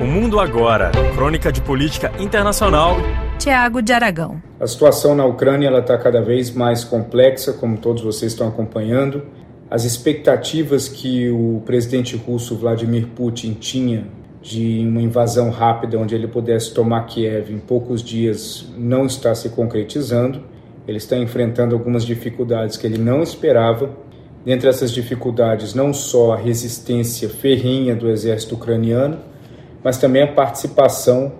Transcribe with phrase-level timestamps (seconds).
[0.00, 2.96] O Mundo Agora, crônica de política internacional.
[3.38, 4.42] Tiago de Aragão.
[4.58, 9.22] A situação na Ucrânia está cada vez mais complexa, como todos vocês estão acompanhando.
[9.70, 14.04] As expectativas que o presidente russo Vladimir Putin tinha
[14.42, 19.50] de uma invasão rápida onde ele pudesse tomar Kiev em poucos dias não está se
[19.50, 20.42] concretizando.
[20.88, 23.90] Ele está enfrentando algumas dificuldades que ele não esperava.
[24.44, 29.18] Dentre essas dificuldades, não só a resistência ferrenha do exército ucraniano,
[29.84, 31.32] mas também a participação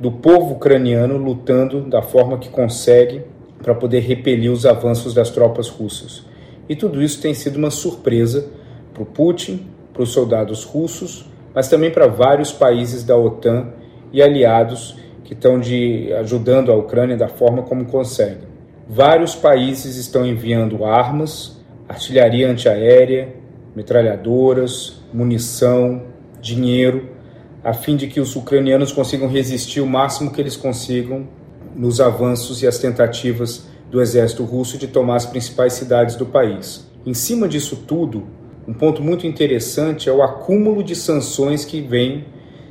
[0.00, 3.22] do povo ucraniano lutando da forma que consegue
[3.62, 6.24] para poder repelir os avanços das tropas russas.
[6.66, 8.48] E tudo isso tem sido uma surpresa
[8.94, 13.68] para o Putin, para os soldados russos, mas também para vários países da OTAN
[14.10, 18.48] e aliados que estão de, ajudando a Ucrânia da forma como conseguem.
[18.88, 23.28] Vários países estão enviando armas, artilharia antiaérea,
[23.76, 26.02] metralhadoras, munição,
[26.40, 27.19] dinheiro
[27.62, 31.28] a fim de que os ucranianos consigam resistir o máximo que eles consigam
[31.76, 36.88] nos avanços e as tentativas do exército russo de tomar as principais cidades do país.
[37.04, 38.26] Em cima disso tudo,
[38.66, 42.24] um ponto muito interessante é o acúmulo de sanções que vem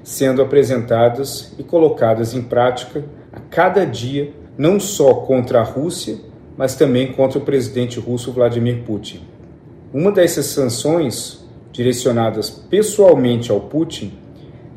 [0.03, 6.17] sendo apresentadas e colocadas em prática a cada dia, não só contra a Rússia,
[6.57, 9.21] mas também contra o presidente russo Vladimir Putin.
[9.93, 14.13] Uma dessas sanções, direcionadas pessoalmente ao Putin,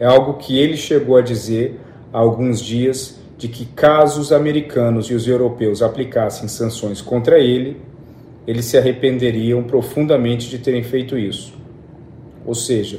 [0.02, 1.78] é algo que ele chegou a dizer
[2.12, 7.80] há alguns dias de que caso os americanos e os europeus aplicassem sanções contra ele,
[8.44, 11.54] eles se arrependeriam profundamente de terem feito isso.
[12.44, 12.98] Ou seja,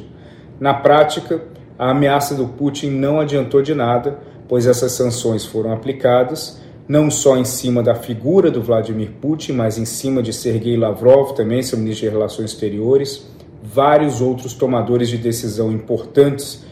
[0.58, 1.44] na prática,
[1.78, 7.36] a ameaça do Putin não adiantou de nada, pois essas sanções foram aplicadas não só
[7.36, 11.78] em cima da figura do Vladimir Putin, mas em cima de Sergei Lavrov, também seu
[11.78, 13.28] ministro de Relações Exteriores,
[13.62, 16.64] vários outros tomadores de decisão importantes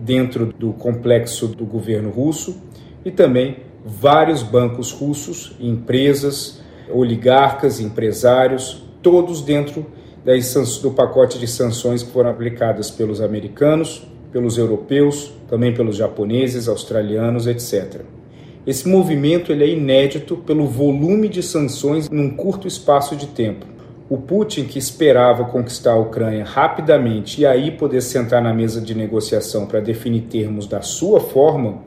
[0.00, 2.60] dentro do complexo do governo russo
[3.04, 9.86] e também vários bancos russos, empresas, oligarcas, empresários, todos dentro
[10.82, 17.46] do pacote de sanções que foram aplicadas pelos americanos, pelos europeus, também pelos japoneses, australianos,
[17.46, 18.02] etc.
[18.66, 23.66] Esse movimento ele é inédito pelo volume de sanções num curto espaço de tempo.
[24.10, 28.92] O Putin, que esperava conquistar a Ucrânia rapidamente e aí poder sentar na mesa de
[28.92, 31.84] negociação para definir termos da sua forma,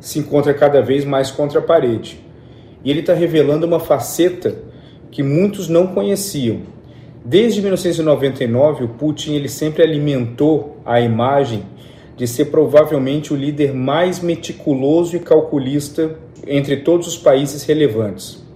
[0.00, 2.18] se encontra cada vez mais contra a parede.
[2.84, 4.52] E ele está revelando uma faceta
[5.12, 6.62] que muitos não conheciam.
[7.24, 11.62] Desde 1999, o Putin ele sempre alimentou a imagem
[12.16, 18.49] de ser provavelmente o líder mais meticuloso e calculista entre todos os países relevantes.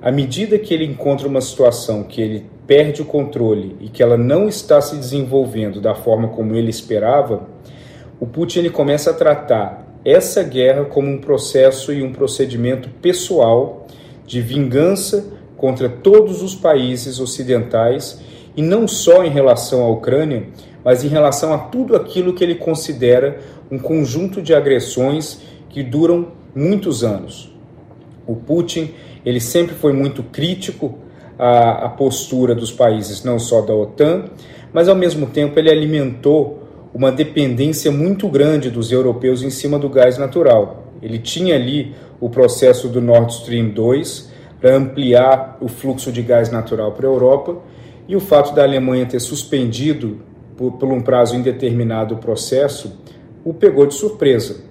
[0.00, 4.16] À medida que ele encontra uma situação que ele perde o controle e que ela
[4.16, 7.48] não está se desenvolvendo da forma como ele esperava,
[8.20, 13.86] o Putin ele começa a tratar essa guerra como um processo e um procedimento pessoal
[14.24, 18.20] de vingança contra todos os países ocidentais
[18.56, 20.46] e não só em relação à Ucrânia,
[20.84, 26.28] mas em relação a tudo aquilo que ele considera um conjunto de agressões que duram
[26.54, 27.57] muitos anos.
[28.28, 28.90] O Putin
[29.24, 30.98] ele sempre foi muito crítico
[31.38, 34.26] à, à postura dos países, não só da OTAN,
[34.72, 36.62] mas ao mesmo tempo ele alimentou
[36.94, 40.92] uma dependência muito grande dos europeus em cima do gás natural.
[41.02, 44.30] Ele tinha ali o processo do Nord Stream 2
[44.60, 47.56] para ampliar o fluxo de gás natural para a Europa
[48.06, 50.20] e o fato da Alemanha ter suspendido
[50.56, 52.92] por, por um prazo indeterminado o processo
[53.44, 54.64] o pegou de surpresa.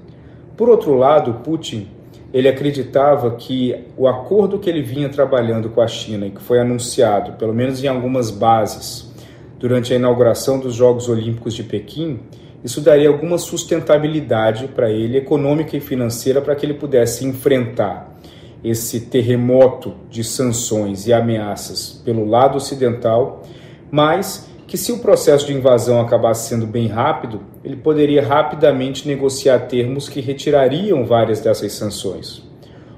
[0.56, 1.88] Por outro lado, Putin
[2.38, 6.60] ele acreditava que o acordo que ele vinha trabalhando com a China e que foi
[6.60, 9.12] anunciado, pelo menos em algumas bases,
[9.58, 12.20] durante a inauguração dos Jogos Olímpicos de Pequim,
[12.64, 18.16] isso daria alguma sustentabilidade para ele, econômica e financeira, para que ele pudesse enfrentar
[18.64, 23.42] esse terremoto de sanções e ameaças pelo lado ocidental,
[23.90, 29.60] mas que se o processo de invasão acabasse sendo bem rápido, ele poderia rapidamente negociar
[29.60, 32.44] termos que retirariam várias dessas sanções.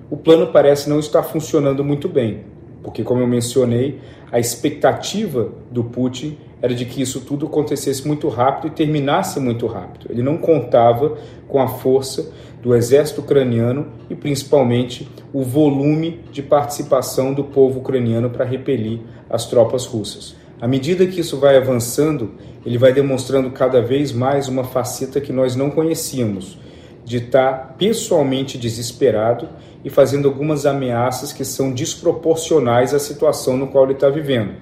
[0.10, 2.44] O plano parece não estar funcionando muito bem,
[2.82, 4.00] porque, como eu mencionei,
[4.32, 9.68] a expectativa do Putin era de que isso tudo acontecesse muito rápido e terminasse muito
[9.68, 10.08] rápido.
[10.10, 11.18] Ele não contava
[11.48, 12.32] com a força
[12.64, 19.46] do exército ucraniano e principalmente o volume de participação do povo ucraniano para repelir as
[19.46, 20.36] tropas russas.
[20.62, 22.32] À medida que isso vai avançando,
[22.66, 26.60] ele vai demonstrando cada vez mais uma faceta que nós não conhecíamos,
[27.06, 29.48] de estar pessoalmente desesperado
[29.86, 34.54] e fazendo algumas ameaças que são desproporcionais à situação no qual ele está vivendo.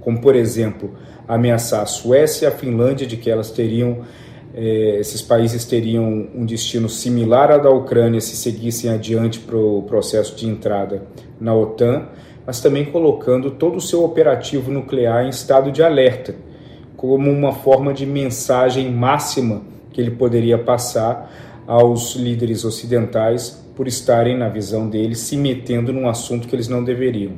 [0.00, 0.96] Como, por exemplo,
[1.28, 4.02] ameaçar a Suécia e a Finlândia de que elas teriam
[4.56, 9.82] é, esses países teriam um destino similar ao da Ucrânia se seguissem adiante para o
[9.82, 11.02] processo de entrada
[11.40, 12.06] na OTAN,
[12.46, 16.36] mas também colocando todo o seu operativo nuclear em estado de alerta,
[16.96, 19.62] como uma forma de mensagem máxima
[19.92, 21.32] que ele poderia passar
[21.66, 26.84] aos líderes ocidentais por estarem, na visão deles, se metendo num assunto que eles não
[26.84, 27.32] deveriam.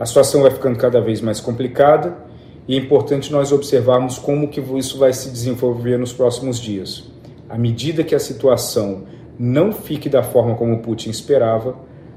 [0.00, 2.23] A situação vai ficando cada vez mais complicada
[2.66, 7.04] e é importante nós observarmos como que isso vai se desenvolver nos próximos dias.
[7.48, 9.04] À medida que a situação
[9.38, 11.76] não fique da forma como Putin esperava,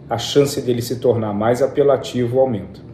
[0.09, 2.86] a chance dele se tornar mais apelativo aumenta.